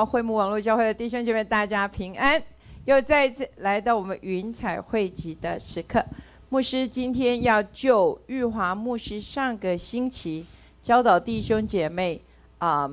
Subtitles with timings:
[0.00, 2.42] 耀会幕网络教会的弟兄姐妹，大家平安！
[2.86, 6.02] 又再一次来到我们云彩汇集的时刻。
[6.48, 10.46] 牧师今天要就玉华牧师上个星期
[10.80, 12.18] 教导弟兄姐妹
[12.56, 12.90] 啊，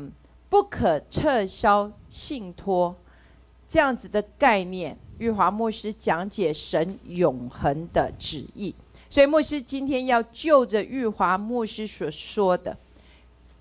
[0.50, 2.94] 不可撤销信托
[3.66, 8.76] 这样子的概念，玉华牧师讲解神永恒的旨意。
[9.10, 12.76] 所以牧师今天要就着玉华牧师所说的，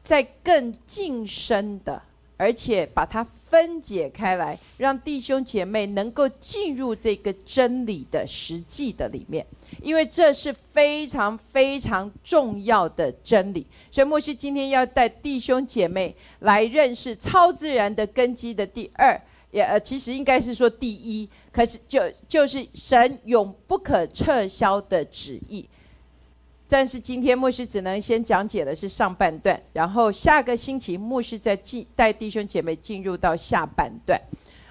[0.02, 2.02] 在更近深的。
[2.38, 9.46] 而且把它分解开来，让弟兄姐妹能够进入这个真理的实际的里面，
[9.82, 13.66] 因为这是非常非常重要的真理。
[13.90, 19.18] 所以牧师今天要带弟兄姐妹来认识超自然的根基的第二，
[19.52, 25.68] 也呃，其实应该是说第一，可是就就是神永不可撤销的旨意。
[26.68, 34.20] 但是今天牧师只能先讲解的是上半段，然后下个星期牧师再进带弟兄姐妹进入到下半段。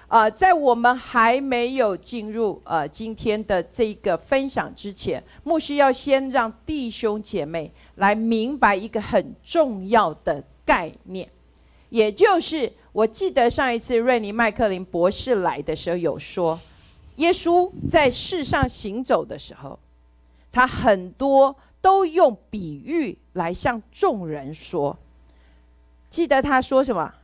[0.06, 11.26] 啊，在我们还没有进入呃今天的这个分享之前，牧师要先让弟兄姐妹来明白一个很重要的概念，
[11.88, 16.60] 也就是我记得上一次瑞尼麦克林博士来的时候有说，
[17.16, 19.78] 耶稣在世上行走的时候，
[20.52, 21.56] 他很多。
[21.86, 24.98] 都用比喻来向众人说，
[26.10, 27.14] 记得他说什么？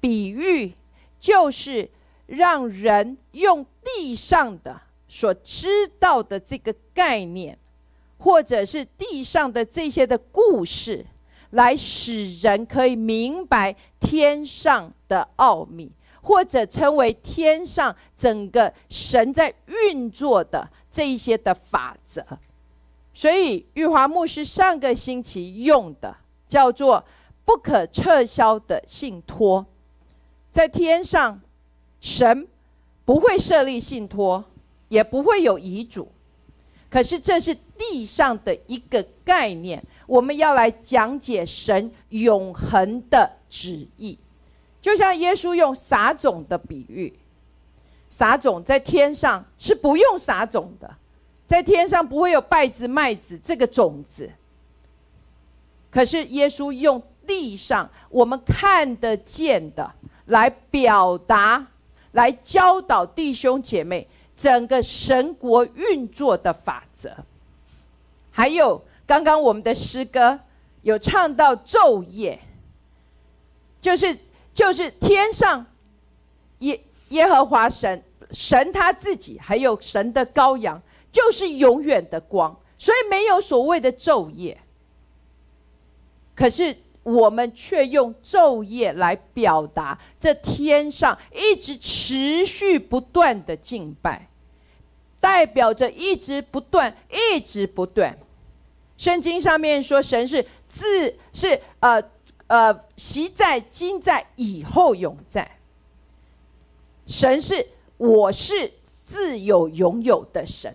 [0.00, 0.72] 比喻
[1.20, 1.90] 就是
[2.24, 5.68] 让人用地上的所知
[6.00, 7.58] 道的这个概念，
[8.16, 11.04] 或者是地上的这些的故事，
[11.50, 22.26] 来使人可以明白天上的奥秘，或者称为天上整个神在运作的这一些的法则。
[23.16, 26.14] 所以，玉华牧师上个星期用的
[26.46, 27.02] 叫做
[27.46, 29.64] “不可撤销的信托”。
[30.52, 31.40] 在天上，
[31.98, 32.46] 神
[33.06, 34.44] 不会设立信托，
[34.88, 36.06] 也不会有遗嘱。
[36.90, 39.82] 可是，这是地上的一个概念。
[40.06, 44.18] 我们要来讲解神永恒的旨意，
[44.82, 47.18] 就像耶稣用撒种的比喻，
[48.10, 50.94] 撒种在天上是不用撒种的。
[51.46, 54.30] 在天上不会有稗子、麦子这个种子，
[55.90, 59.92] 可是耶稣用地上我们看得见的
[60.26, 61.64] 来表达、
[62.12, 67.16] 来教导弟兄姐妹整个神国运作的法则。
[68.32, 70.38] 还有刚刚我们的诗歌
[70.82, 72.40] 有唱到昼夜，
[73.80, 74.18] 就是
[74.52, 75.64] 就是天上
[76.58, 76.80] 耶
[77.10, 78.02] 耶和华神
[78.32, 80.82] 神他自己，还有神的羔羊。
[81.10, 84.60] 就是永远的光，所以没有所谓的昼夜。
[86.34, 94.28] 可是我们却用昼夜来表达这天上一直持续不断的敬拜，
[95.20, 98.18] 代表着一直不断、一直不断。
[98.98, 102.02] 圣经上面说，神是自是呃
[102.48, 105.50] 呃习在、今在、以后永在。
[107.06, 107.66] 神是
[107.98, 108.72] 我是
[109.04, 110.74] 自有永有的神。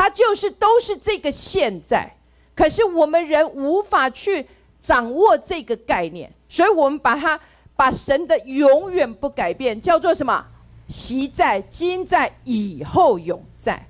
[0.00, 2.10] 它就是都是这个现在，
[2.54, 4.46] 可是我们人无法去
[4.80, 7.38] 掌握这个概念，所以我们把它
[7.76, 10.42] 把神的永远不改变叫做什么？
[10.88, 13.86] 习在、今在、以后永在。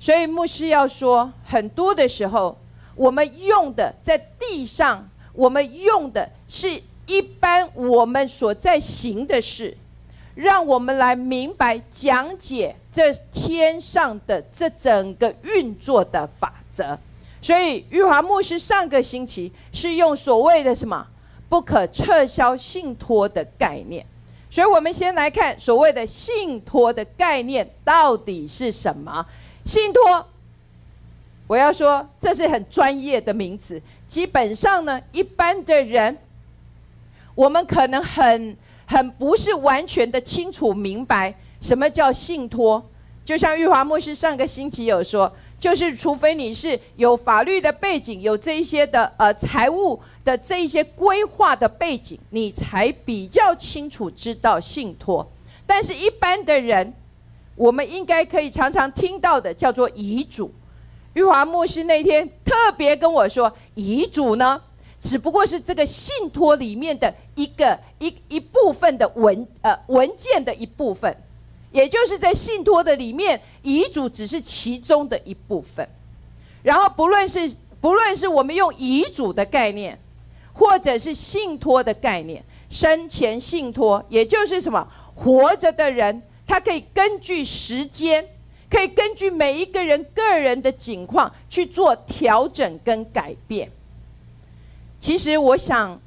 [0.00, 2.58] 所以牧师要说，很多的时候，
[2.96, 9.76] 我们用的在地上，我们用的是一般我们所在行的事。
[10.34, 16.98] 让我们来明白讲解这天上的这整个运作的法则。
[17.42, 21.06] 所以玉华牧师上个星期是用所谓的什么
[21.48, 24.04] 不可撤销信托的概念。
[24.50, 29.24] 所以我们先来看所谓的信托的概念到底是什么？
[29.64, 30.26] 信托，
[31.46, 33.80] 我要说这是很专业的名词。
[34.06, 36.18] 基本上呢，一般的人，
[37.34, 38.56] 我们可能很。
[38.92, 42.84] 很不是完全的清楚明白什么叫信托，
[43.30, 55.24] 就像玉华牧师上个星期有说，就是除非你是有法律的背景，有这一些的呃财务的这一些规划的背景，你才比较清楚知道信托。
[55.64, 56.92] 但是，一般的人，
[57.54, 60.52] 我们应该可以常常听到的叫做遗嘱。
[61.14, 64.60] 玉华牧师那天特别跟我说，遗嘱呢？
[65.00, 71.16] 只不过是这个信托里面的一个一一部分的文呃文件的一部分，
[71.72, 75.88] 也就是在信托的里面，遗嘱只是其中的一部分。
[76.62, 77.50] 然后不论是
[77.80, 79.98] 不论是我们用遗嘱的概念，
[80.52, 88.26] 或者是信托的概念，生前信托，也就是什么活着的人，他可以根据时间，
[88.68, 93.70] 可以根据每一个人个人的境况去做调整跟改变。
[95.00, 95.98] 其实我想，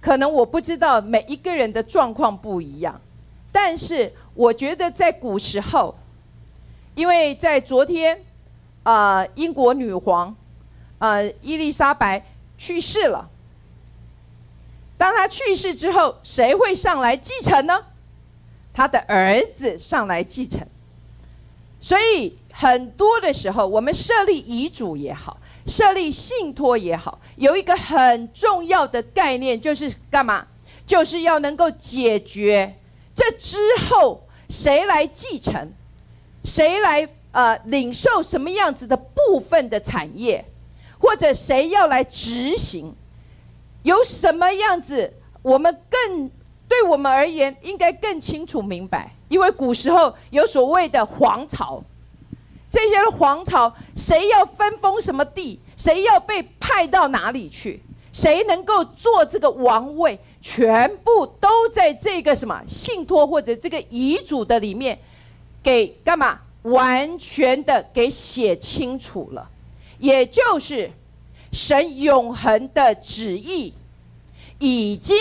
[0.00, 3.00] 可能我不知道每一个人的状况不一样，
[3.52, 5.94] 但是我觉得在古时候，
[6.94, 8.24] 因为在昨天，
[8.82, 10.34] 啊，英国女皇，
[10.98, 12.24] 呃，伊丽莎白
[12.56, 13.28] 去世了。
[14.96, 17.84] 当她去世之后，谁会上来继承呢？
[18.72, 20.66] 她的儿子上来继承。
[21.80, 25.36] 所以很多的时候，我们设立遗嘱也好，
[25.66, 30.46] 设立信托也好，有一个很重要的概念，就是干嘛？
[30.86, 32.74] 就是要能够解决
[33.14, 35.70] 这之后谁来继承，
[36.44, 40.44] 谁来呃领受什么样子的部分的产业，
[40.98, 42.94] 或者谁要来执行。
[43.82, 45.12] 有什么样子，
[45.42, 46.30] 我们更
[46.68, 51.82] 对我们而言应该更清楚明白，因为古时候有所谓的皇朝，
[52.70, 57.82] 这些皇朝谁要分封什么地，谁要被派到哪里去，
[58.12, 64.98] 谁能够做这个王位，全部都在这个什么信托或者这个遗嘱的里面，
[65.62, 66.38] 给干嘛？
[66.62, 69.48] 完全的给写清楚了，
[69.98, 70.90] 也就是。
[71.54, 73.74] 神永恒的旨意，
[74.58, 75.14] 已经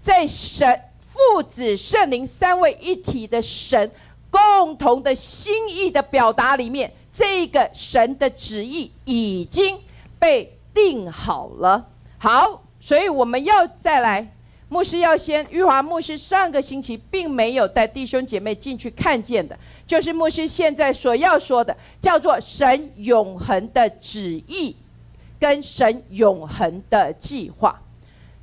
[0.00, 3.88] 在神父子圣灵三位一体的神
[4.28, 9.78] 共同的心意的表达里面，这个神的旨意已经
[10.18, 11.86] 被定好了。
[12.18, 14.28] 好，所以我们要再来，
[14.72, 19.54] 牧师要先，玉华牧师上个星期并没有带弟兄姐妹进去看见的，
[19.86, 24.74] 就是牧师现在所要说的，叫做神永恒的旨意。
[25.38, 27.78] 跟神永恒的计划，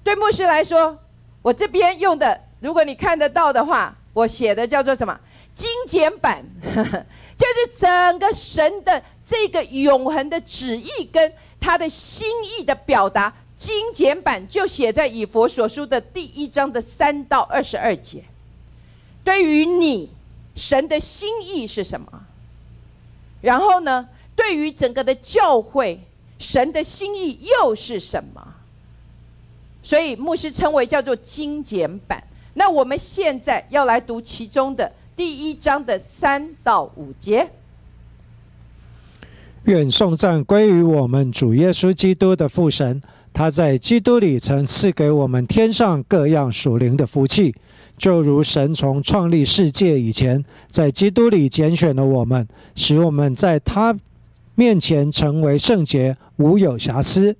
[0.03, 0.95] 对牧师来说，
[1.41, 5.17] 我这边用的，如果你看得到的话，我写的叫做什么？
[5.55, 18.23] 精简版， 就是整个神的这个永恒的旨意跟他的心意的表达，精简版就写在以佛所书的第一章的三到二十二节。
[19.23, 20.09] 对于你，
[20.55, 22.07] 神的心意是什么？
[23.41, 25.99] 然后呢，对于整个的教会。
[26.39, 28.55] 神的心意又是什么？
[29.83, 32.23] 所以牧师称为叫做精简版。
[32.53, 37.49] 那我们现在要来读其中的第一章的三到五节。
[39.65, 43.01] 愿颂赞归于我们主耶稣基督的父神，
[43.33, 47.55] 他在基督里曾赐给我们天上各样属灵的福气，
[47.97, 53.97] 就如神从创立世界以前，在基督里拣选了我们，使我们在他。
[54.55, 57.33] 面前成为圣洁，无有瑕疵；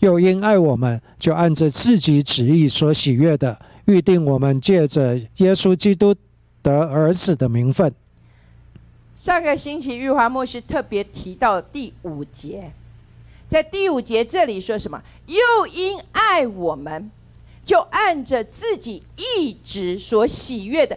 [0.00, 6.14] 又因爱我们，就按着自己旨意所喜悦的，预定我们借着耶稣基督
[6.60, 7.90] 得儿子的名分。
[9.16, 12.70] 上个星期玉华牧师特别提到第五节，
[13.50, 15.02] 在第五节这里说什么？
[15.26, 17.10] 又因爱我们，
[17.66, 20.96] 就按着自己一直所喜悦的，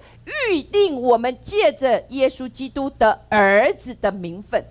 [0.52, 4.64] 预定我们借着耶稣基督的儿子的名分。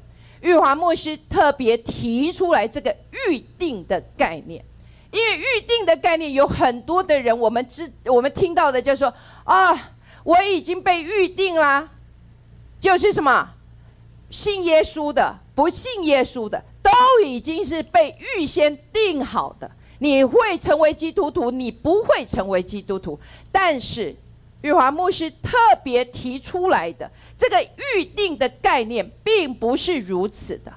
[0.43, 2.97] 玉华牧师特别提出来这个
[3.29, 4.65] 预定的概念，
[5.11, 9.13] 因为预定的概念有很多的人，我们知我们听到的就说
[9.43, 9.91] 啊，
[10.23, 11.89] 我已经被预定啦，
[12.81, 13.55] 就是什么
[14.31, 16.91] 信耶稣的、不信耶稣的，都
[17.25, 19.71] 已经是被预先定好的。
[19.99, 23.19] 你会成为基督徒，你不会成为基督徒，
[23.51, 24.15] 但是。
[24.63, 27.61] 玉华牧师特别提出来的这个
[27.97, 30.73] 预定的概念，并不是如此的。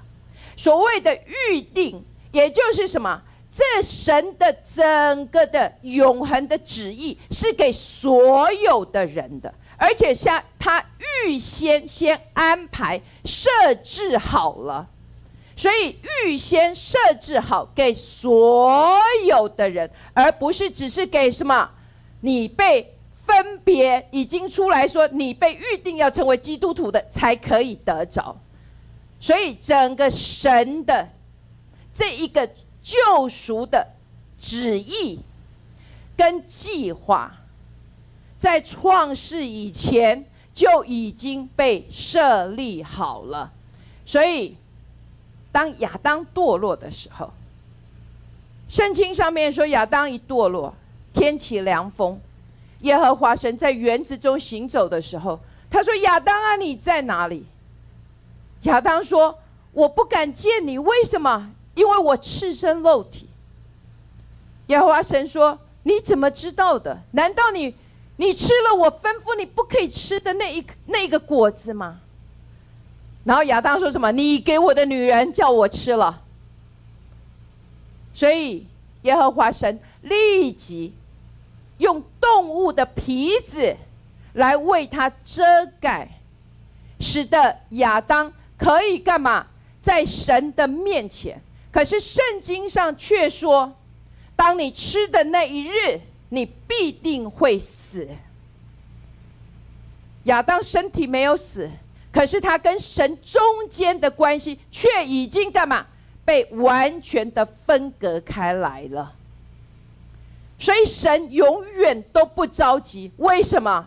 [0.57, 1.15] 所谓的
[1.51, 3.21] 预定，也就是什么？
[3.51, 10.83] 这神的整个的永恒的旨意，是给所有的人的，而且像他
[11.27, 13.49] 预先先安排设
[13.83, 14.87] 置好了，
[15.55, 15.95] 所以
[16.25, 18.97] 预先设置好给所
[19.27, 21.69] 有的人，而不是只是给什么
[22.21, 22.91] 你被。
[23.25, 28.37] 分别已经出来说，你被预定要成为基督徒的才可以得着，
[29.19, 31.09] 所以整个神的
[31.91, 32.47] 这一个
[32.83, 33.87] 救赎的
[34.37, 35.17] 旨意
[36.15, 37.35] 跟计划，
[38.37, 43.51] 在创世以前就已经被设立好了。
[44.05, 44.55] 所以，
[45.55, 47.31] 当亚当堕落的时候，
[48.67, 50.75] 圣经上面说，亚当一堕落，
[51.13, 52.19] 天起凉风。
[52.81, 55.39] 耶和华神在园子中行走的时候，
[55.71, 57.45] 他说：“亚当啊，你在哪里？”
[58.63, 59.39] 亚当说
[59.71, 61.49] ：“我不敢见你，为什么？
[61.73, 63.29] 因为我赤身露体。”
[64.67, 66.99] 耶和华神说：“你怎么知道的？
[67.11, 67.73] 难道你
[68.17, 72.01] 你吃了我吩咐你不可以吃的那一那个果子吗？
[73.25, 74.11] 然后亚当说什么？
[74.11, 76.21] 你给我的女人叫我吃了。
[78.13, 78.65] 所以
[79.01, 80.93] 耶和华神立即
[81.79, 83.75] 用动物的皮子
[84.33, 85.43] 来为他遮
[85.81, 86.07] 盖，
[86.99, 89.47] 使得亚当可以干嘛？
[89.81, 91.41] 在神的面前。
[91.71, 93.75] 可是圣经上却说，
[94.35, 98.07] 当你吃的那一日，你必定会死。
[100.25, 101.69] 亚当身体没有死。
[102.15, 105.85] 可是他跟神中间的关系却已经干嘛？
[106.23, 109.11] 被完全的分隔开来了。
[110.57, 113.85] 所以神永远都不着急，为什么？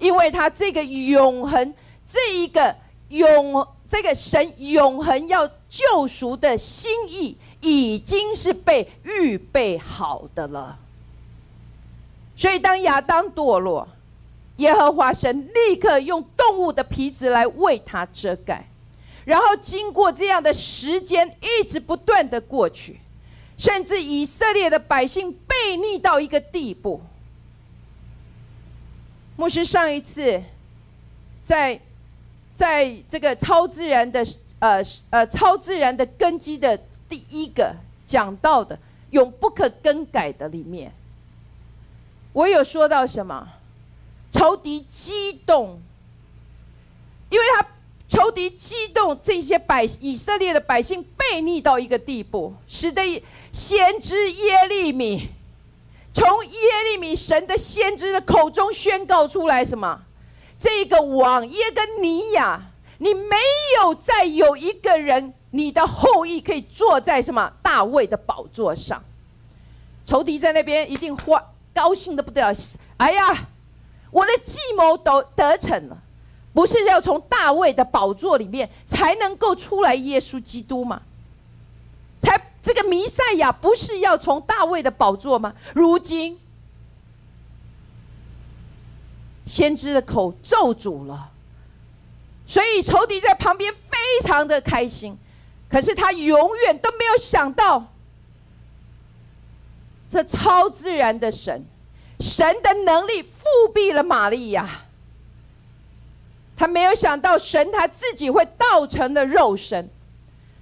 [0.00, 1.72] 因为他这个永恒，
[2.04, 2.74] 这一个
[3.10, 10.76] 永，这个神永恒要救赎的心意，已经是被预备好的了。
[12.36, 13.86] 所以当亚当堕落。
[14.60, 18.66] 耶和华神立刻用动物的皮子来为他遮盖，
[19.24, 23.00] 然后经过这样的时间，一直不断的过去，
[23.56, 27.00] 甚至以色列的百姓背逆到一个地步。
[29.36, 30.42] 牧师上一次
[31.42, 31.80] 在
[32.52, 34.26] 在这个超自然的
[34.58, 36.76] 呃呃超自然的根基的
[37.08, 37.74] 第一个
[38.06, 38.78] 讲到的
[39.12, 40.92] 永不可更改的里面，
[42.34, 43.48] 我有说到什么？
[44.32, 45.80] 仇敌激动，
[47.30, 47.66] 因为他
[48.08, 53.22] 仇敌激动，这些百以色列的百姓背逆到一个地步，使得
[53.52, 55.28] 先知耶利米
[56.12, 56.60] 从耶
[56.90, 60.00] 利米神的先知的口中宣告出来什么？
[60.58, 62.60] 这个王耶跟尼亚，
[62.98, 63.36] 你没
[63.80, 69.02] 有再有一个人，你的后裔可以坐在什么大卫的宝座上？
[70.04, 72.52] 仇敌在那边一定欢高兴的不得了，
[72.96, 73.48] 哎呀！
[74.10, 75.96] 我的计谋都得逞了，
[76.52, 81.00] 不是要从大卫的宝座里面才能够出来耶稣基督吗？
[82.20, 85.54] 才这个弥赛亚不是要从大卫的宝座吗？
[85.74, 86.38] 如今
[89.46, 91.30] 先知的口咒诅了，
[92.46, 95.16] 所以仇敌在旁边非常的开心，
[95.68, 97.86] 可是他永远都没有想到，
[100.10, 101.64] 这超自然的神。
[102.20, 104.68] 神的能力复辟了玛利亚，
[106.56, 109.88] 他没有想到神他自己会道成的肉身，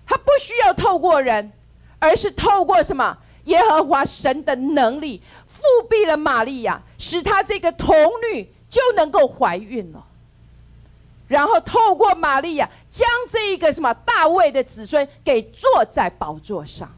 [0.07, 1.51] 他不需要透过人，
[1.99, 3.19] 而是透过什么？
[3.45, 7.97] 耶和华神的能力复辟了玛利亚，使他这个童
[8.33, 10.05] 女就能够怀孕了。
[11.29, 16.95] 然后透过玛利亚，将这一个什么大卫的子孙给坐在宝座上。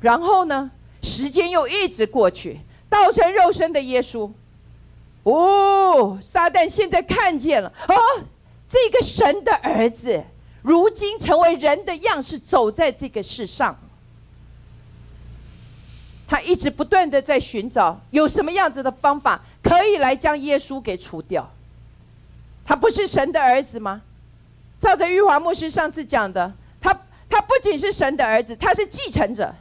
[0.00, 0.70] 然后呢，
[1.02, 2.60] 时间又一直过去。
[2.88, 4.30] 道成肉身的耶稣，
[5.24, 7.96] 哦，撒旦现在看见了哦，
[8.68, 10.24] 这个神的儿子，
[10.62, 13.78] 如今成为人的样式，走在这个世上。
[16.26, 21.50] 他一直不断的在寻找有什么样子的方法，可以来将耶稣给除掉。
[22.66, 24.02] 他不是神的儿子吗？
[24.78, 26.92] 照着玉华牧师上次讲的，他
[27.28, 29.54] 他不仅是神的儿子，他是继承者，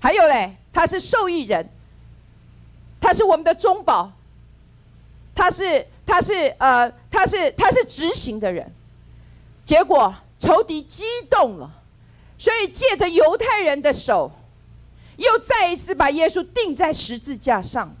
[0.00, 1.68] 还有嘞，他是受益人。
[3.06, 4.10] 他是我们的中保，
[5.32, 8.68] 他是他是呃他是他是执行的人，
[9.64, 11.70] 结果仇敌激动了，
[12.36, 14.32] 所以借着犹太人的手，
[15.18, 17.94] 又再一次把耶稣钉在十字架上。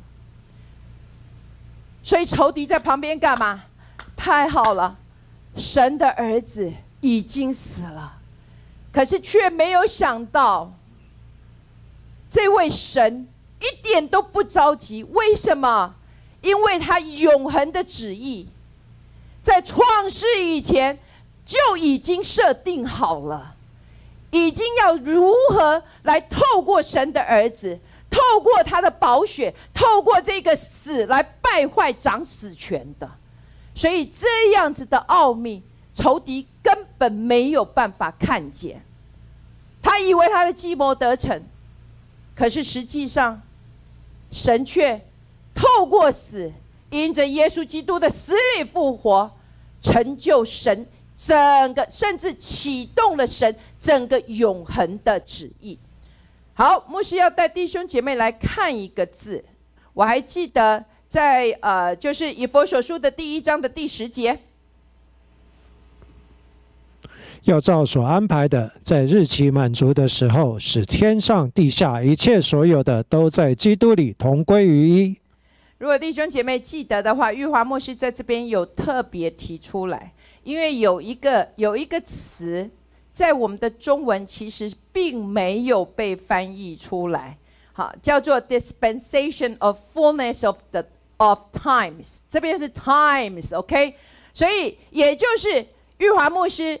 [2.02, 3.62] 所以仇敌在旁边干嘛？
[4.16, 4.98] 太好了，
[5.56, 8.18] 神的儿子已经死了，
[8.92, 10.72] 可是却没有想到，
[12.28, 13.28] 这位神。
[13.60, 15.94] 一点都不着急，为什么？
[16.42, 18.48] 因为他永恒的旨意，
[19.42, 20.96] 在创世以前
[21.44, 23.54] 就已经设定好了，
[24.30, 33.10] 已经要如何来透过神的儿子，透过他的宝血，透过这个死来败坏掌死权的。
[33.74, 35.62] 所以这样子的奥秘，
[35.94, 38.84] 仇敌根本没有办法看见。
[39.82, 41.42] 他以为他的计谋得逞，
[42.36, 43.42] 可是实际上。
[44.36, 45.00] 神却
[45.54, 46.52] 透过死，
[46.90, 49.30] 因着耶稣基督的死里复活，
[49.80, 55.78] 成就神整个，甚至启动了神整个永恒的旨意。
[56.52, 59.42] 好，牧师要带弟兄姐妹来看一个字，
[59.94, 64.38] 我还记得在呃，就是以佛所书的第一章的第十节。
[67.46, 75.16] 要照所安排的，在日期满足的时候，使天上地下一切所有的都在基督里同归于一。
[75.78, 80.12] 如果弟兄姐妹记得的话，玉华牧师在这边有特别提出来，
[80.42, 82.68] 因为有一个有一个词，
[83.12, 87.38] 在我们的中文其实并没有被翻译出来，
[87.72, 90.84] 好，叫做 dispensation of fullness of the
[91.18, 93.94] of times，这边是 times，OK，
[94.32, 95.64] 所以也就是
[95.98, 96.80] 玉华牧师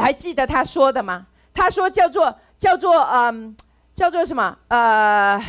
[0.00, 1.26] 还记得他说的吗？
[1.52, 3.56] 他说叫做叫做嗯，
[3.94, 4.58] 叫做什么？
[4.68, 5.40] 呃，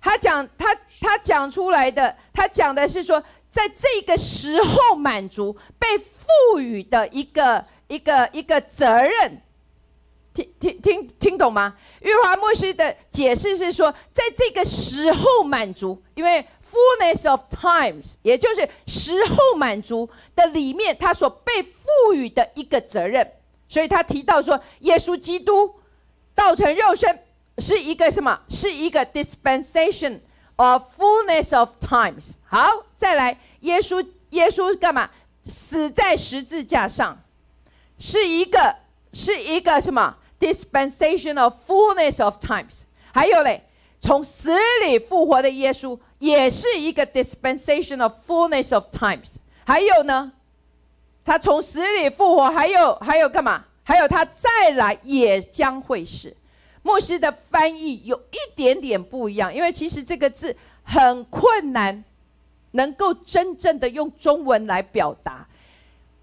[0.00, 0.76] 他讲他。
[1.00, 9.42] 他讲出来的，他讲的是说，在这个时候满足被赋予的一个一个一个责任，
[10.32, 11.76] 听听听听懂吗？
[12.00, 23.30] 玉华牧师的解释是说，在这个时候满足，因为 fullness of times，也就是时候满足的里面，他所被赋予的一个责任，
[23.74, 25.74] 所以他提到说，耶稣基督
[26.32, 27.18] 道成肉身
[27.58, 28.40] 是一个什么？
[28.48, 30.20] 是一个 dispensation。
[30.56, 35.10] Of fullness of times，好，再来，耶稣，耶稣干嘛？
[35.42, 37.20] 死在十字架上，
[37.98, 38.76] 是一个，
[39.12, 42.84] 是一个什么？Dispensation of fullness of times。
[43.12, 43.64] 还有嘞，
[44.00, 49.38] 从死里复活的耶稣，也是一个 dispensation of fullness of times。
[49.66, 50.30] 还有呢，
[51.24, 53.64] 他从死里复活，还有，还有干嘛？
[53.82, 56.36] 还有他再来也将会是。
[56.82, 62.04] 牧师的翻译有一点点不一样，因为其实这个字很困难，
[62.72, 65.48] 能够真正的用中文来表达。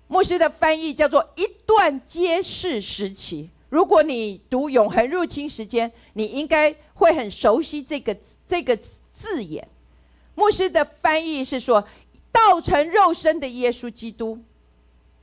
[0.07, 3.49] 牧师的翻译叫做“一段揭示时期”。
[3.69, 9.67] 如果你读《永恒入侵时间》，你应该会很熟悉这个这个字眼。
[10.35, 11.87] 牧师的翻译是说
[12.31, 14.37] ：“道成肉身的耶稣基督。”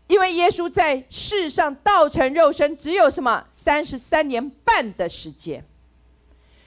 [0.08, 5.64] 因为耶稣在世上道成肉身，只有什么三十三年半的时间，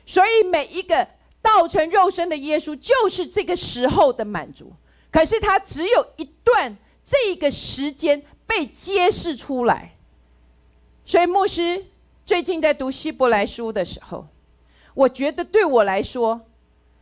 [0.06, 1.08] 所以每一个
[1.42, 4.72] 道成肉身的耶稣，就是这个时候的满足。
[5.12, 9.98] 可是他只有一段这个时间被揭示出来。
[11.04, 11.84] 所以牧师
[12.26, 14.28] 最近在读希伯来书的时候，
[14.94, 16.42] 我觉得对我来说，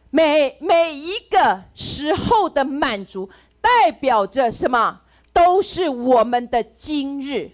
[0.09, 5.01] 每每一个时候的满足，代表着什么？
[5.39, 7.49] 都是我们的今日，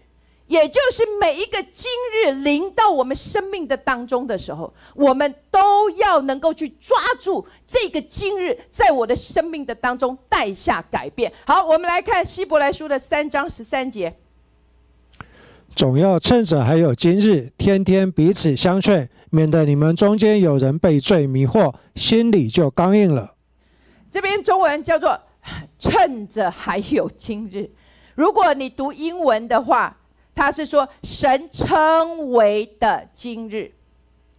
[0.48, 1.91] 也就是每一个今
[2.24, 11.32] 日临到我们生命的当中的时候，我们都要能够去抓住这个今日，在我的生命的当中带下改变。
[11.45, 14.15] 好，我们来看希伯来书的三章十三节，
[15.76, 23.36] 总要趁着还有今日，天天彼此相劝，免得你们中间有人被罪迷惑，心里就刚硬了。
[24.10, 25.21] 这边中文叫做。
[25.77, 27.69] 趁着还有今日，
[28.15, 29.95] 如果你读英文的话，
[30.34, 33.71] 他是说神称为的今日。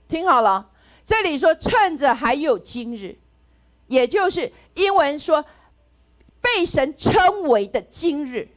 [0.08, 0.70] 听好了，
[1.04, 3.16] 这里说趁着还有今日，
[3.86, 5.44] 也就是英文说
[6.40, 8.48] 被神称为的今日，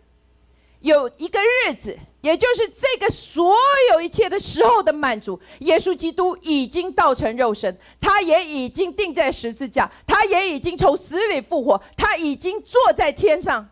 [0.82, 1.98] 有一个日子。
[2.22, 3.56] 也就是这个所
[3.94, 13.70] 有一切的时候的满足，耶稣基督已经道成肉身，他也已经钉在十字架，他也已经从死里复活，他已经坐在天上，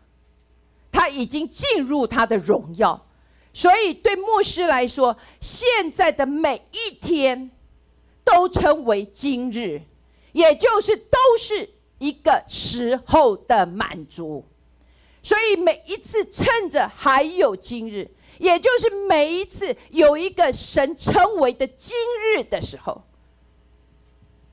[0.90, 3.06] 他已经进入他的荣耀。
[3.52, 7.50] 所以对牧师来说，现在的每一天
[8.24, 9.82] 都称为今日，
[10.32, 14.46] 也就是都是一个时候的满足。
[15.22, 18.10] 所以每一次趁着还有今日。
[18.38, 21.96] 也就是每一次有一个神称为的今
[22.34, 23.02] 日的时候，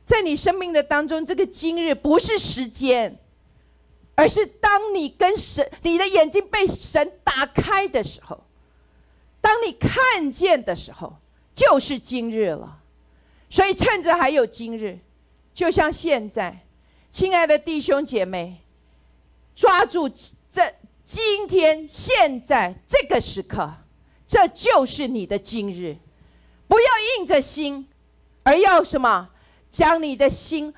[0.05, 3.17] 在你生命的当中，这个今日不是时间，
[4.15, 8.43] 而是当你跟神，你的眼睛被神打开的时候，
[9.39, 11.15] 当你看见的时候，
[11.53, 12.81] 就是今日了。
[13.49, 14.99] 所以趁着还有今日，
[15.53, 16.65] 就像现在，
[17.11, 18.61] 亲爱的弟兄姐妹，
[19.55, 20.09] 抓住
[20.49, 20.73] 这。
[21.05, 23.71] 今天现在这个时刻，
[24.25, 25.95] 这就是你的今日。
[26.67, 26.85] 不要
[27.19, 27.87] 硬着心，
[28.41, 29.29] 而要什么？
[29.69, 30.73] 将你的心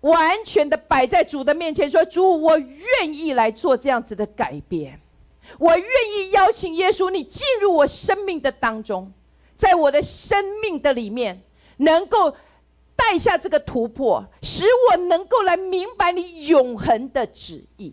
[0.00, 4.98] 完全的摆在主的面前，说：“主，我愿意来做这样子的改变。
[5.58, 9.12] 我愿意邀请耶稣，你进入我生命的当中，
[9.54, 11.42] 在我的生命的里面，
[11.76, 12.34] 能够
[12.96, 17.92] 带下这个突破，使我能够来明白你永恒的旨意。”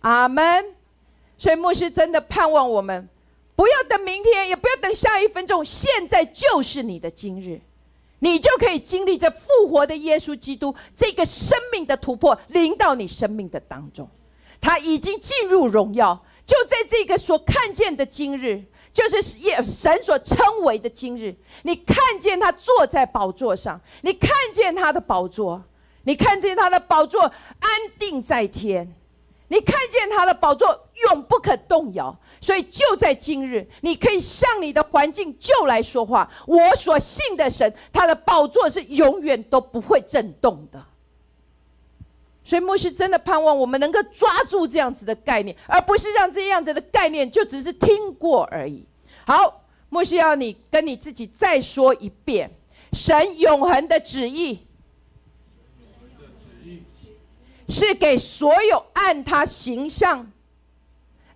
[0.00, 0.76] 阿门。
[1.42, 3.08] 所以牧师真的盼望我们，
[3.56, 7.60] 不要等明天，也不要等下一分钟，现在就是你的今日，
[8.20, 14.08] 你就可以经历着复活的耶稣基督这个生命的突破，临到你生命的当中。
[14.60, 21.34] 他已经进入荣耀，就在这个所看见的今日，就是耶神所称为的今日。
[21.62, 25.60] 你看见他坐在宝座上，你看见他的宝座，
[26.04, 28.94] 你看见他的宝座安定在天，
[29.52, 32.18] 你看见他的宝座永不可动摇。
[32.40, 36.28] 所以就在今日，你可以向你的环境就来说话。
[36.46, 40.82] 我所信的神，他的宝座是永远都不会震动的。
[42.42, 48.84] 所以牧师真的盼望我们能够抓住这样子的概念，而不是让这样子的概念就只是听过而已。
[49.24, 52.50] 好，牧师要你跟你自己再说一遍：
[52.92, 54.66] 神永恒的旨意，
[57.72, 60.30] 是给所有按他形象。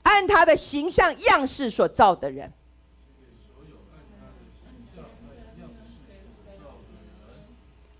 [0.02, 2.52] 按他的形象样式所造的人，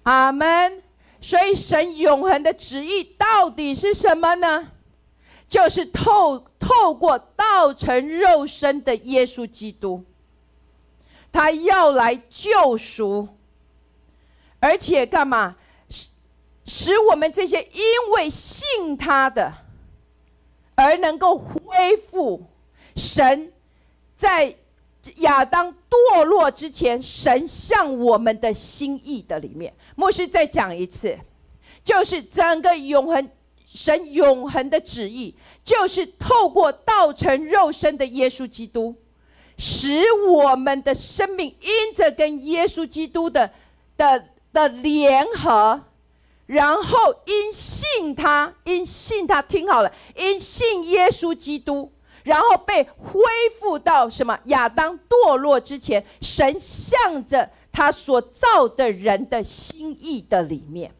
[0.04, 0.82] 阿门。
[1.20, 4.70] 所以神永恒的旨意到底是什么呢？
[5.48, 10.04] 就是透透过道成肉身的耶稣基督，
[11.32, 13.28] 他要来救赎，
[14.60, 15.56] 而且干嘛？
[16.66, 19.52] 使我们这些因为信他的。
[20.78, 22.44] 而能够恢复
[22.96, 23.50] 神
[24.14, 24.54] 在
[25.16, 29.72] 亚当堕落之前，神向我们的心意的里面。
[29.94, 31.18] 牧师再讲一次，
[31.82, 33.26] 就是整个永恒
[33.64, 38.94] 神永恒的旨意，就是透过道成肉身的耶稣基督，
[39.56, 43.50] 使我们的生命因着跟耶稣基督的
[43.96, 45.82] 的的联合。
[46.46, 51.90] 然后因信他，因信他，听好了，因信耶稣基督，
[52.22, 53.20] 然后被恢
[53.58, 54.38] 复到什么？
[54.44, 60.92] 亚当堕落之前，神向着他所造的人的心意的里面。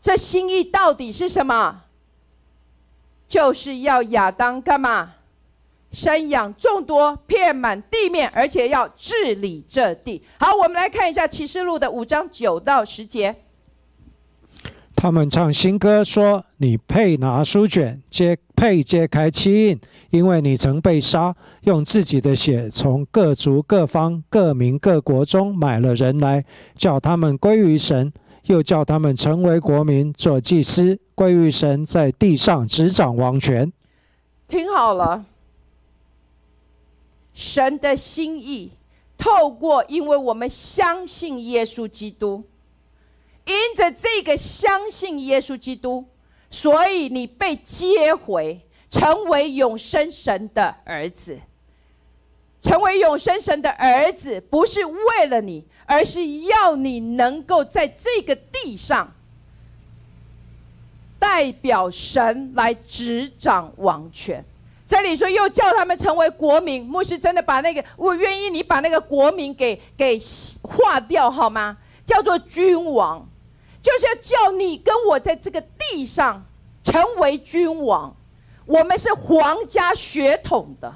[0.00, 1.82] 这心意到底是什么？
[3.28, 5.16] 就是要亚当干嘛？
[5.92, 10.24] 生养众多，遍满地面，而且要治理这地。
[10.38, 13.44] 好，我们来看一下启示录的五章九到十节。
[15.02, 28.12] 他们唱新歌，说：“你配拿书卷，揭配揭开七印，因为你曾被杀，用自己的血从各族、各方、各民、各国中买了人来，叫他们归于神，
[28.44, 33.72] 又叫他们成为国民，做祭司，归于神，在地上执掌王权。”
[34.46, 35.24] 听好了，
[37.32, 38.72] 神的心意
[39.16, 42.44] 透过，因为我们相信耶稣基督。
[43.50, 46.04] 因着这个相信耶稣基督，
[46.50, 48.60] 所以你被接回，
[48.90, 51.38] 成为永生神的儿子。
[52.62, 59.10] 成为永生神的儿子，不是为了你，而是要你能够在这个地上，
[61.18, 64.44] 代表神来执掌王权。
[64.86, 70.20] 这里说又叫他们成为国民，牧师真的把那个，我愿意你把那个国民给给
[70.60, 71.78] 划掉好吗？
[72.04, 73.26] 叫做君王。
[73.82, 76.44] 就是要叫你跟我在这个地上
[76.84, 78.14] 成为君王，
[78.66, 80.94] 我们是皇家血统的，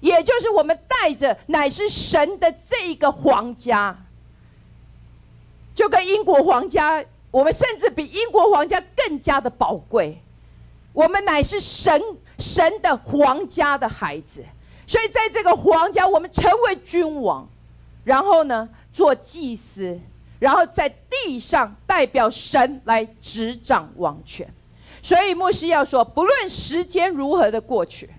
[0.00, 3.96] 也就是我们带着乃是神的这一个皇家，
[5.76, 10.20] 就跟英国皇家，我们甚至比英国皇家更加的宝贵，
[10.92, 12.02] 我们乃是神
[12.38, 14.44] 神的皇家的孩子，
[14.88, 17.48] 所以在这个皇家，我们成为君王，
[18.02, 20.00] 然后呢，做祭司。
[20.38, 24.46] 然后在地上代表神来执掌王权，
[25.02, 28.10] 所以牧师要说：不论时间如何的过去，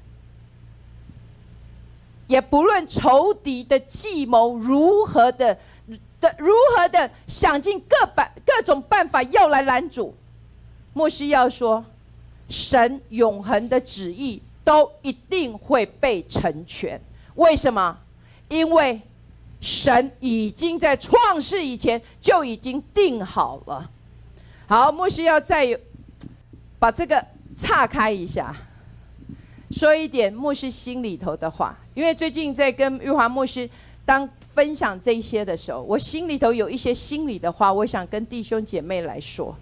[2.26, 5.58] 也不论仇敌的计谋如何的
[6.20, 10.16] 的如何的想尽各办各种办法要来拦阻，
[10.94, 11.86] 牧师要说：
[12.50, 17.00] 神永恒的旨意都一定会被成全。
[17.36, 17.98] 为什么？
[18.50, 19.00] 因为。
[19.62, 23.90] 神已经在创世以前就已经定好了。
[24.68, 25.78] 好，牧师要再
[26.78, 27.24] 把这个
[27.56, 28.56] 岔开一下，
[29.72, 31.78] 说一点牧师心里头的话。
[31.96, 33.68] 因为最近在跟玉华牧师
[34.06, 39.56] 当分享这些的时候，我心里头有一些心里的话，我想跟弟兄姐妹来说。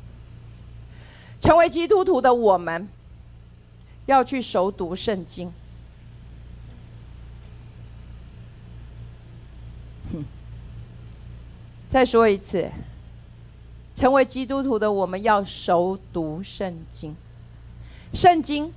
[1.39, 2.88] 成为基督徒的我们，
[4.08, 5.51] 要去熟读圣经。
[11.95, 12.69] 再说一次，
[13.95, 17.15] 成为基督徒的我们要熟读圣经。
[18.13, 18.69] 圣经，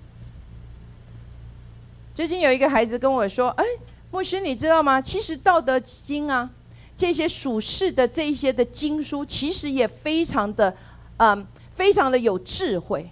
[2.15, 3.65] 最近有一个孩子跟我说：“哎，
[4.13, 5.03] 牧师，你知道吗？
[5.03, 6.49] 其实《道德经》啊，
[6.95, 10.77] 这些属世的这一些的经书，其实也非常的，
[11.17, 13.11] 嗯，非常的有智慧。”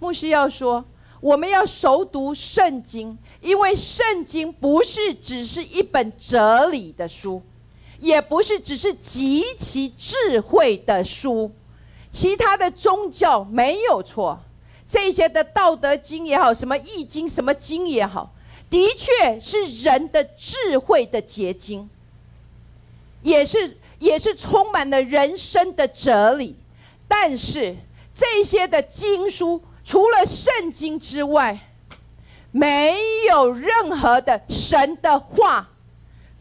[0.00, 0.84] 牧师要说
[1.22, 7.40] ：“我们要熟读圣经，因为圣经不是只是一本哲理的书，
[7.98, 11.50] 也不是只是极其智慧的书。
[12.10, 14.38] 其他的宗教没有错，
[14.86, 18.32] 这些的道德经也好，什么易经、什么经也好，
[18.70, 21.88] 的确是人的智慧的结晶，
[23.22, 26.54] 也是也是充满了人生的哲理。
[27.08, 27.76] 但是
[28.14, 29.62] 这些的经书。
[29.86, 31.60] 除了圣经之外，
[32.50, 32.96] 没
[33.28, 35.68] 有任何的神的话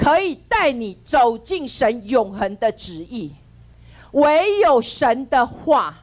[0.03, 3.31] 可以带你走进神永恒的旨意。
[4.11, 5.97] 唯有神的话，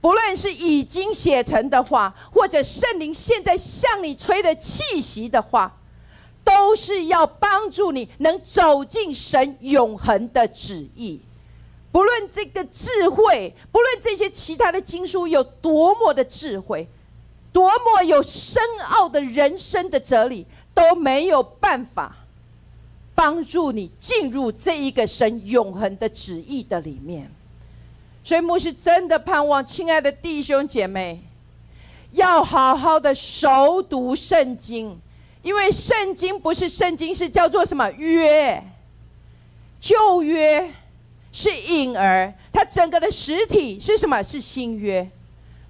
[0.00, 5.76] 不论是已经写成的话，或者圣灵现在向你吹的气息的话，
[6.42, 11.20] 都是要帮助你能走进神永恒的旨意。
[11.92, 16.88] 不论这个智慧，不论这些其他的经书有多么的智慧，
[17.52, 22.16] 多么有深奥的人生的哲理，都没有办法
[23.18, 27.28] 帮助你进入这一个神永恒的旨意的里面。
[28.22, 31.20] 所以牧师真的盼望，亲爱的弟兄姐妹，
[32.12, 34.96] 要好好的熟读圣经，
[35.42, 38.62] 因为圣经不是圣经，是叫做什么约？
[39.80, 40.72] 旧约。
[41.30, 44.22] 是婴儿，它整个的实体是什么？
[44.22, 45.08] 是新约。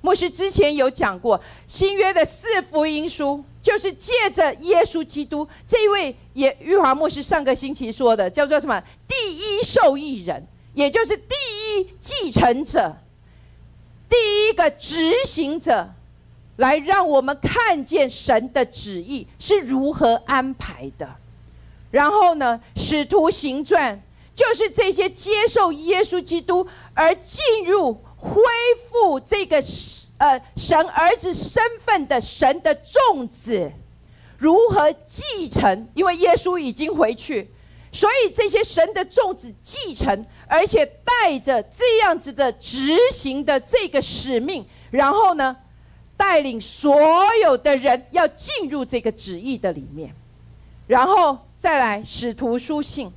[0.03, 8.83] 牧师之前有讲过，新约的四福音书就是借着耶稣基督这位，也玉华牧师上个星期说的，叫做什么？
[9.07, 12.97] 第一受益人，也就是第一继承者，
[14.09, 15.87] 第一个执行者，
[16.57, 21.07] 来让我们看见神的旨意是如何安排的。
[21.91, 24.01] 然后呢，使徒行传。
[24.35, 28.41] 就是这些接受耶稣基督而进入恢
[28.89, 29.61] 复这个
[30.19, 33.73] 呃神儿子身份的神的众子，
[34.37, 35.89] 如何继承？
[35.95, 37.51] 因为耶稣已经回去，
[37.93, 45.57] 所以这些神的众子继承，而且带着这样子的执行的这个使命，然后呢，
[46.17, 46.95] 带领所
[47.43, 50.13] 有的人要进入这个旨意的里面，
[50.87, 53.11] 然后再来使徒书信。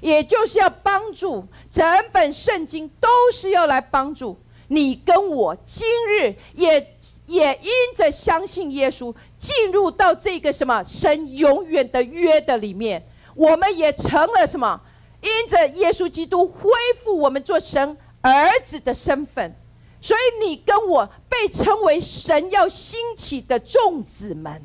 [0.00, 4.34] 也就是要帮助整本圣经，都是要来帮助
[4.70, 5.56] 你跟我。
[5.64, 13.04] 今日也也因着相信耶稣，进入到这个什么神永远的约的里面，
[13.34, 14.80] 我们也成了什么？
[15.20, 19.54] 因着耶稣基督恢复我们做神儿子的身份，
[20.00, 24.62] 所以你跟我被称为神要兴起的众子们。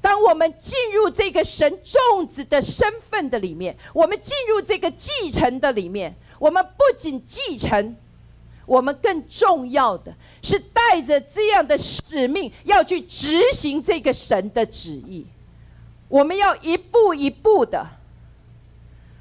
[0.00, 7.94] 当我们进入这个神众子的身份的里面，我们进入这个继承的里面，我们不仅继承，
[8.70, 15.26] 我们更重要的是带着这样的使命要去执行这个神的旨意。
[16.06, 17.84] 我们要一步一步的，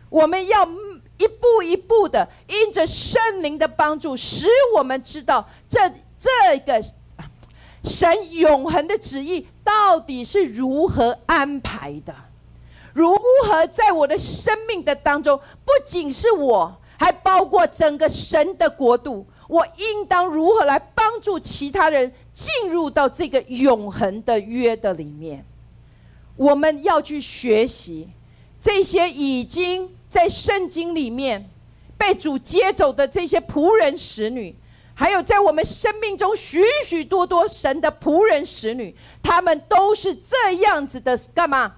[0.08, 0.64] 我们要
[1.18, 4.46] 一步一步的，因着圣灵的帮助，使
[4.78, 5.80] 我们知道这
[6.20, 6.80] 这个。
[7.82, 12.14] 神永恒的旨意到底是如何安排的？
[12.94, 25.44] 如何在我的生命的当中，不仅是我，还包括整个神的国度，我应当如何来帮助其他人进入到这个永恒的约的里面？
[26.38, 28.08] 我们要去学习
[28.62, 31.50] 这些已经在圣经里面
[31.98, 34.56] 被主接走的这些仆人使女。
[34.94, 41.74] 还有，在我们生命中许许多多神的仆人、使女，他们都是这样子的，干嘛？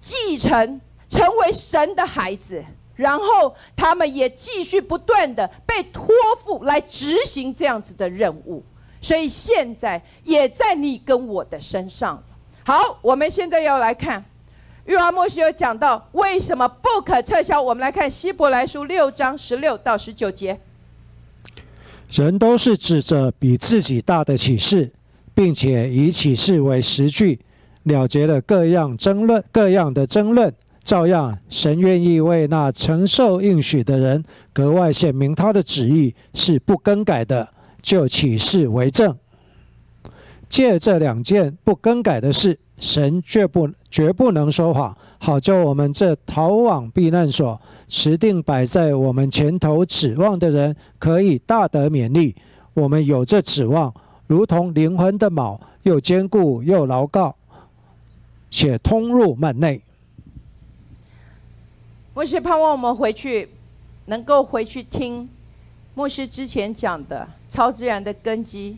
[0.00, 2.64] 继承，成为神的孩子，
[2.96, 6.06] 然后他们也继续不断的被托
[6.44, 8.62] 付来执行这样子的任务。
[9.00, 12.22] 所以现在也在你跟我的身上。
[12.64, 14.24] 好，我们现在要来看，
[14.86, 17.60] 约翰莫西有讲到为什么不可撤销。
[17.60, 20.58] 我们来看希伯来书六章十六到十九节。
[22.10, 24.90] 人都是指着比自己大的启示，
[25.34, 27.40] 并且以启示为实据，
[27.82, 30.54] 了结了各样争论、各样的争论。
[30.84, 37.48] 照样，神愿意为那承受应许的人格外显明他的旨意是不更改的，
[37.80, 39.16] 就启示为证。
[40.46, 44.94] 借这两件不更改的事，神绝不绝不能说谎。
[45.18, 52.36] 好叫我们这逃往避难所、持定摆在我们前头指望的人，可以大得勉励。
[52.74, 53.92] 我们有这指望，
[54.26, 57.34] 如同灵魂的锚，又坚固又牢靠，
[58.50, 59.80] 且通入幔内。
[62.14, 63.48] 牧师盼望我们回去，
[64.06, 65.28] 能够回去听
[65.96, 68.76] 牧师之前讲的超自然的根基，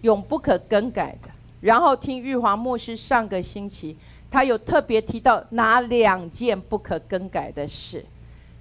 [0.00, 1.28] 永不可更改的。
[1.60, 3.94] 然后听玉华牧师上个星期，
[4.30, 8.02] 他有特别提到哪两件不可更改的事，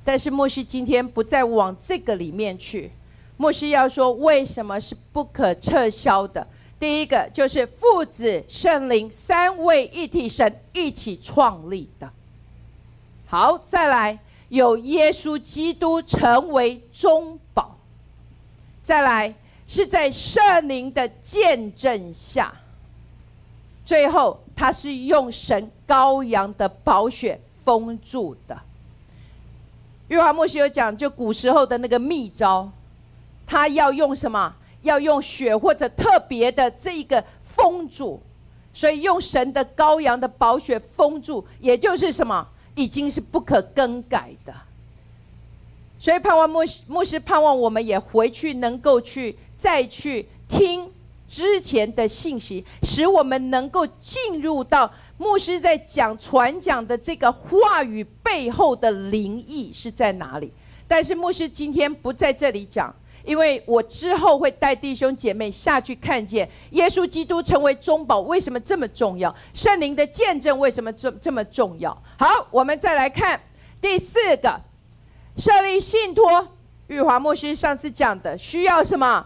[0.03, 2.91] 但是牧师今天不再往这个里面去，
[3.37, 6.45] 牧师要说为什么是不可撤销的。
[6.77, 12.11] 第一个就是父子圣灵三位一体神一起创立的。
[13.29, 17.75] 好，再来有耶稣基督成为中保，
[18.81, 19.33] 再来
[19.67, 22.53] 是在圣灵的见证下，
[23.85, 28.57] 最后他是用神羔羊的宝血封住的。
[30.07, 32.71] 约翰莫西有讲，就古时候的那个密招，
[33.45, 34.55] 他要用什么？
[34.83, 38.21] 要用血或者特别的这一个封住，
[38.73, 42.47] 所以用神的羔羊的宝血封住，也就是什么？
[42.77, 44.53] 已经是不可更改的，
[45.99, 50.89] 所以盼望牧师牧师盼望我们也回去能够去再去听
[51.27, 60.53] 之前的信息，使我们能够进入到牧师在讲传讲的这个话语背后的灵意是在哪里。
[60.87, 62.95] 但是牧师今天不在这里讲，
[63.27, 71.91] 因为我之后会带弟兄姐妹下去看见耶稣基督成为中保为什么这么重要，圣灵的见证为什么这这么重要。
[72.17, 73.39] 好，我们再来看
[73.81, 74.61] 第四个，
[75.37, 76.47] 设立信托。
[76.87, 79.25] 玉华牧师上次讲的需要什么？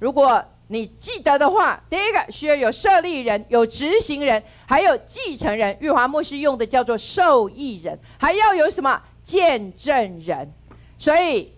[0.00, 5.76] 如果你记得的话，第一个需要有设立人、有执行人，还有继承人。
[5.80, 10.52] 玉华牧师用的叫做受益人，还要有什么见证人？
[10.98, 11.52] 所以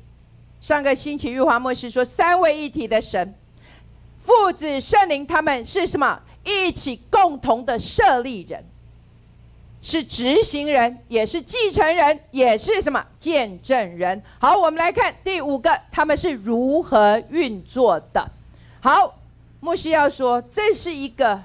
[0.60, 3.34] 上个星期玉华牧师说，三位一体的神，
[4.20, 6.20] 父子圣灵，他们是什么？
[6.44, 8.64] 一起共同的设立人。
[9.82, 14.22] 是执行人，也是继承人，也是什么见证人？
[14.38, 18.30] 好，我们来看第五个，他们是如何运作的。
[18.82, 19.18] 好，
[19.60, 21.42] 牧师要说，这是一个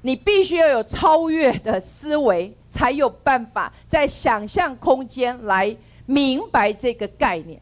[0.00, 5.76] 你必须要有超越的思维，才有办法在想象空间来
[6.06, 7.60] 明白这个概念。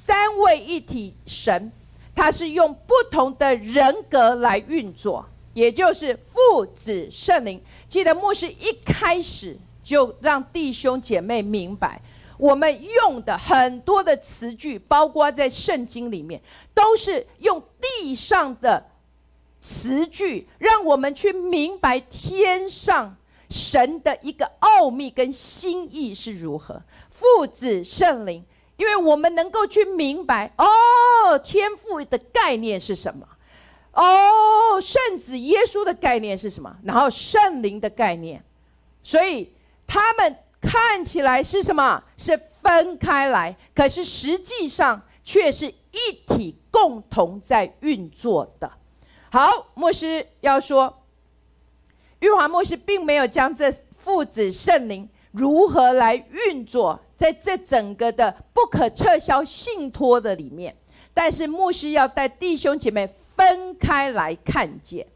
[0.00, 1.72] 三位一体神，
[2.14, 5.26] 他是用不同的人格来运作。
[5.54, 12.00] 也就是父子圣灵，记得牧师一开始就让弟兄姐妹明白，
[12.38, 16.40] 我们用的很多的词句，包括在圣经里面，
[16.72, 18.86] 都是用地上的
[19.60, 23.16] 词句，让我们去明白天上
[23.50, 26.80] 神的一个奥秘跟心意是如何。
[27.10, 28.44] 父子圣灵，
[28.78, 33.28] 因为我们能够去明白，哦，天赋的概念是什么。
[33.92, 36.74] 哦，圣子耶稣的概念是什么？
[36.84, 38.42] 然后圣灵的概念，
[39.02, 39.52] 所以
[39.86, 42.02] 他们看起来是什么？
[42.16, 48.70] 是分开来，可是实际上却是一体共同在运作的。
[49.32, 51.02] 好，牧师要说，
[52.20, 60.74] 玉华牧师并没有将这父子圣灵如何来运作，在这整个的不可撤销信托的里面，
[61.12, 63.06] 但是牧师要带弟兄姐妹。
[63.38, 65.06] 分开来看见，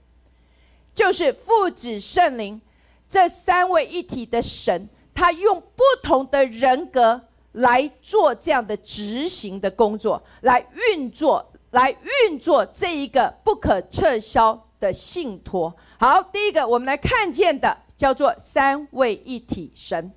[0.95, 2.61] 就是父子圣灵
[3.09, 15.75] 这三位一体的神，他用不同的人格来做这样的执行的工作，来运作，来运作这一个不可撤销的信托。
[15.99, 20.13] 好，第一个我们来看见的叫做三位一体神。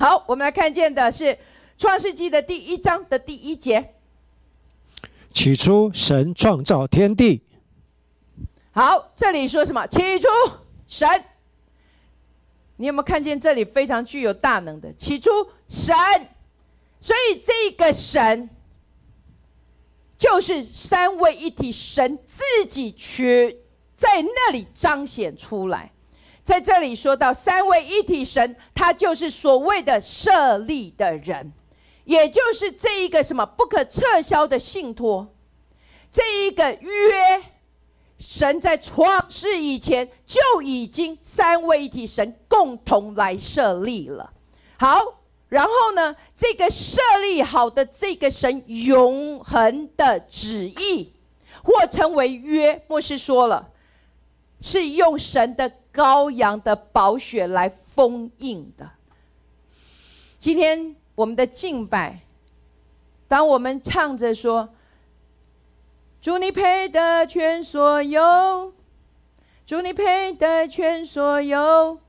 [0.00, 1.36] 好，我们来看见的是
[1.76, 3.92] 创世纪的第一章的第一节。
[5.30, 7.42] 起初，神创造天地。
[8.70, 9.86] 好，这里说什么？
[9.88, 10.26] 起初，
[10.86, 11.06] 神。
[12.76, 14.90] 你有没有看见这里非常具有大能的？
[14.94, 15.30] 起初，
[15.68, 15.94] 神。
[16.98, 18.48] 所以这个神，
[20.16, 23.58] 就是三位一体神自己去
[23.94, 25.92] 在那里彰显出来。
[26.50, 31.52] 在这里说到三位一体神，他就是所谓的设立的人。
[32.02, 35.32] 也就是这一个什么不可撤销的信托，
[36.10, 36.90] 这一个约，
[38.18, 44.32] 神在创世以前就已经三位一体神共同来设立了。
[44.76, 45.00] 好，
[45.48, 51.12] 然后呢，这个设立好的这个神永恒的旨意，
[51.62, 53.68] 或称为约，牧师说了，
[54.60, 58.90] 是用神的羔羊的宝血来封印的。
[60.38, 60.96] 今天。
[61.16, 62.20] 我们的敬拜，
[63.28, 64.70] 当我们唱着说
[66.18, 68.72] ：“祝你配得全所有，
[69.66, 72.00] 祝你配得全所有。”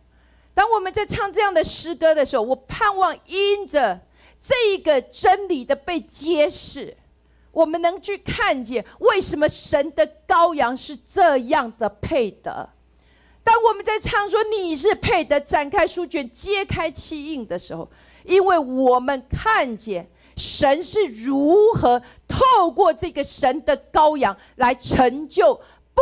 [0.56, 4.00] 当我们在唱这样的诗歌的时候，我盼望因着
[4.40, 6.96] 这个真理的被揭示，
[7.52, 12.70] 我们能去看见为什么神的羔羊是这样的配得。
[13.44, 17.90] 当我们在唱说你是配得展开书卷揭开七印的时候，
[18.24, 25.60] 因为我们看见神是如何透过这个神的羔羊来成就
[25.94, 26.02] 不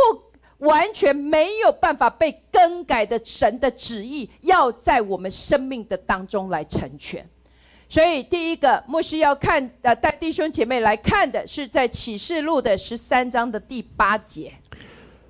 [0.66, 7.26] 完全没有办法被更改的神的旨意，要在我们生命的当中来成全。
[7.88, 14.52] 所以，第一个牧师要看呃带弟兄姐妹来看的是在启示录的十三章的第八节。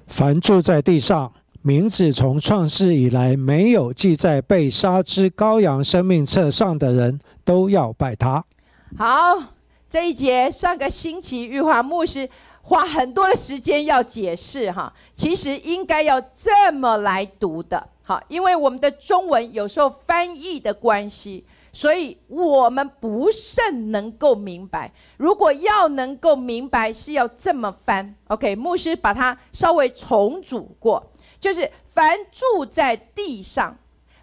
[0.09, 1.33] 凡住在地上，
[1.63, 8.43] 名字从创世以来没有记在被杀之羔羊生命册上的人，都要拜他。
[8.97, 9.37] 好，
[9.89, 12.29] 这一节上个星期玉华牧师
[12.63, 17.89] 花很多的时间要解释哈，其实应该要这么来读的。
[18.03, 21.45] 好，因为我们的中文有时候翻译的关系。
[21.73, 24.93] 所以我们不甚能够明白。
[25.17, 28.13] 如果要能够明白，是要这么翻。
[28.27, 31.10] OK，牧师把它稍微重组过，
[31.41, 33.77] 就是凡住在地上，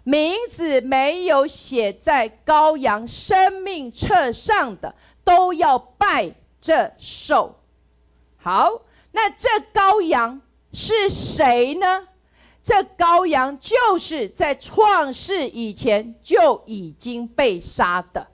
[0.04, 4.94] 名字没有写在羔羊生命册上的，
[5.24, 7.60] 都要拜这兽。
[8.36, 10.40] 好，那这羔羊
[10.72, 12.08] 是谁呢？
[12.62, 18.28] 这羔羊就是在创世以前就已经被杀的，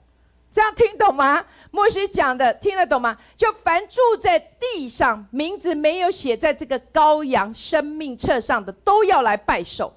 [0.55, 1.45] 这样听懂吗？
[1.69, 3.17] 牧师讲的听得懂吗？
[3.35, 9.93] 就凡住在地上，名字没有写在这个羔羊生命册上的，都要来拜寿。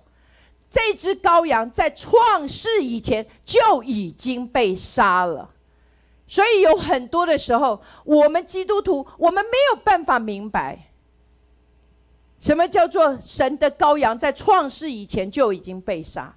[0.68, 5.48] 这只羔羊在创世以前就已经被杀了，
[6.26, 10.90] 所以有很多的时候，我们基督徒我们没有办法明白。
[12.40, 16.34] 什么叫做神的羔羊在创世以前就已经被杀？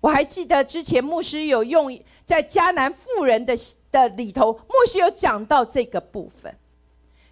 [0.00, 1.96] 我还记得之前牧师有用
[2.28, 3.56] 在迦南妇人的
[3.90, 6.54] 的里头，牧师有讲到这个部分。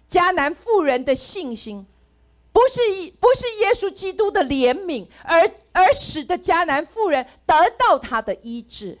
[0.09, 1.85] 迦南妇人的信心，
[2.51, 8.97] 不是一不是耶稣基督的怜悯，而而使得迦南妇人得到他的医治，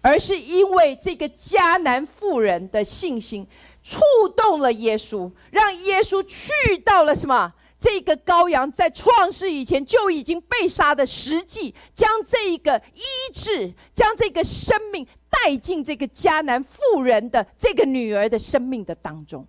[0.00, 3.46] 而是因为这个迦南妇人的信心。
[3.84, 4.00] 触
[4.36, 7.52] 动了耶稣，让耶稣去到了什么？
[7.82, 13.02] 这个羔羊在创世以前就已经被杀的实际，将这一个医
[13.34, 19.44] 治，将这个生命带进这个迦南妇人的这个女儿的生命的当中。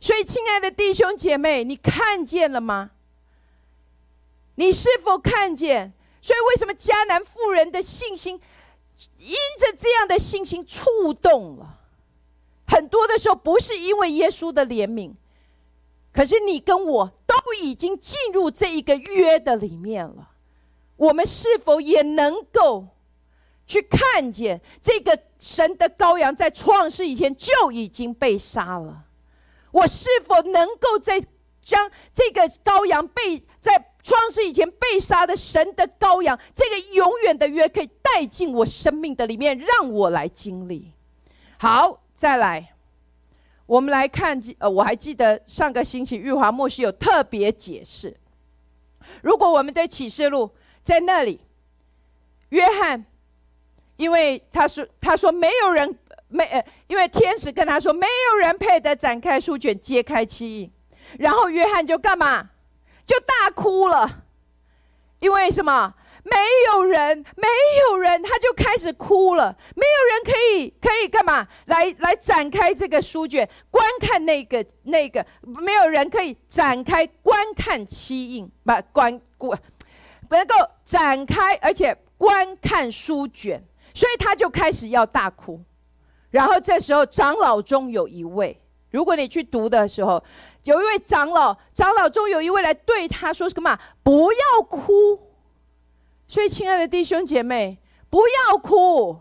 [0.00, 2.92] 所以，亲爱的弟兄姐妹，你看见了吗？
[4.54, 5.92] 你是否看见？
[6.20, 8.40] 所以，为什么迦南妇人的信心，
[9.18, 11.80] 因着这样的信心触动了？
[12.68, 15.12] 很多的时候不是因为耶稣的怜悯，
[16.12, 20.30] 可是你跟我都已经进入这一个约的里面了。
[20.96, 22.86] 我们是否也能够
[23.66, 29.04] 去看见这个神的羔羊在创世以前就已经被杀了？
[29.70, 31.22] 我是否能够在
[31.62, 40.92] 将这个羔羊被在创世以前被杀的神的羔羊这个永远的约，可以带进我生命的里面，让我来经历？
[41.58, 42.00] 好。
[42.14, 42.76] 再来，
[43.72, 48.14] 我们来看，呃，我还记得上个星期玉华牧师有特别解释。
[49.22, 50.50] 如果我们对启示录
[50.82, 51.40] 在那里，
[52.50, 53.02] 约翰，
[53.96, 55.98] 因为他说他说没有人
[56.28, 60.70] 没呃，因为天使跟他说没有人配得展开书卷揭开七印，
[61.18, 62.50] 然后约翰就干嘛？
[63.06, 64.24] 就大哭了，
[65.20, 65.94] 因为什么？
[66.24, 66.36] 没
[66.72, 67.48] 有人，没
[67.88, 69.56] 有人，他就开始哭了。
[69.74, 71.46] 没有人可以，可以干嘛？
[71.66, 75.24] 来，来展开这个书卷，观看那个那个。
[75.42, 79.60] 没有人可以展开观看七印，不观观，
[80.28, 80.54] 不能够
[80.84, 83.62] 展开，而且观看书卷。
[83.92, 85.60] 所以他就开始要大哭。
[86.30, 88.58] 然后这时候长老中有一位，
[88.90, 90.22] 如果你去读的时候，
[90.64, 93.76] 有一位长老，长老中有一位来对他说什么？
[94.04, 95.31] 不要哭。
[96.32, 97.76] 所以，亲爱的弟兄姐妹，
[98.08, 99.18] 不要哭。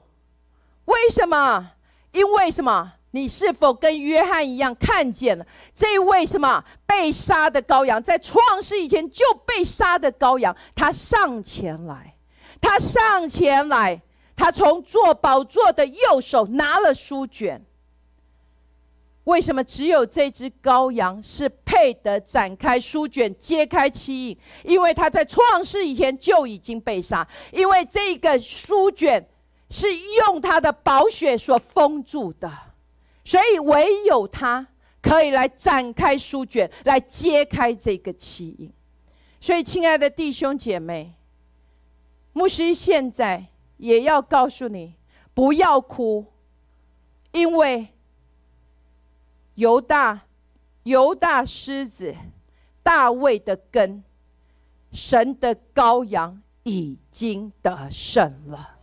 [0.86, 1.72] 为什么？
[2.14, 2.93] 因为什么？
[3.12, 5.45] 你是否跟约翰一样看见了
[5.76, 8.01] 这位什么被杀的羔羊？
[8.01, 12.16] 在创世以前就被杀的羔羊，他上前来，
[12.62, 14.01] 他上前来，
[14.34, 17.62] 他从坐宝座的右手拿了书卷。
[19.26, 24.38] 为什么只有这只羔羊是配得展开书卷、揭开七印？
[24.63, 29.24] 因为他在创世以前就已经被杀，因为这个书卷
[29.69, 32.51] 是用他的宝血所封住的，
[33.24, 34.67] 所以唯有他
[35.03, 38.74] 可以来展开书卷，来揭开这个七印。
[39.39, 41.13] 所以，亲爱的弟兄姐妹，
[42.34, 43.45] 牧师现在
[43.78, 44.95] 也要告诉你，
[45.36, 46.26] 不要哭，
[47.34, 47.90] 因为。
[49.56, 50.22] 犹大，
[50.84, 52.16] 犹大狮子，
[52.82, 54.04] 大卫的根，
[54.91, 58.78] 神的羔羊已经得胜了。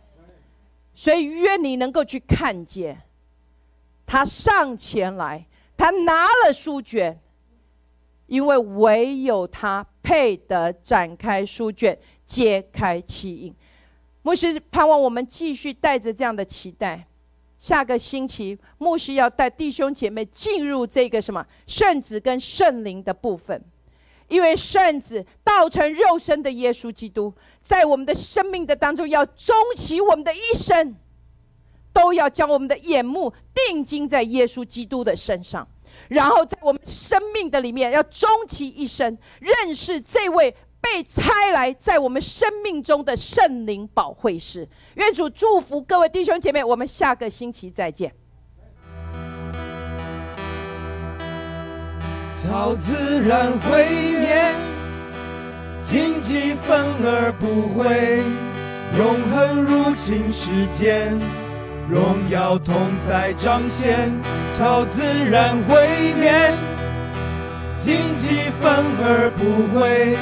[0.93, 3.01] 所以愿你能够去看见，
[4.05, 5.45] 他上前来，
[5.77, 7.19] 他拿了书卷，
[8.27, 13.55] 因为唯有他配得展开书卷，揭开其印。
[14.21, 17.07] 牧师盼望我们继续带着这样的期待。
[17.59, 23.61] 下个星期，牧师要带弟兄姐妹进入这个什么圣子跟圣灵的部分，
[24.29, 30.95] 因为圣子道成肉身的耶稣基督，在我们的生命的当中要终其我们的一生，
[31.91, 35.67] 都要将我们的眼目定睛在耶稣基督的身上，
[36.07, 40.55] 然后在我们生命的里面要终其一生认识这位。
[40.81, 48.13] 被拆来在我们生命中的圣灵保会师，愿主祝福各位弟兄姐妹，我们下个星期再见。
[52.43, 53.85] 超自然毁
[54.19, 54.55] 灭，
[55.83, 58.23] 荆棘反而不会，
[58.97, 61.19] 永恒入侵世间，
[61.87, 62.75] 荣耀同
[63.07, 64.11] 在彰显。
[64.57, 66.51] 超自然毁灭，
[67.77, 70.17] 荆棘反而不会。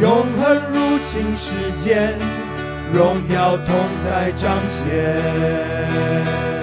[0.00, 2.18] 永恒入侵世间，
[2.92, 3.66] 荣耀同
[4.04, 6.53] 在彰显。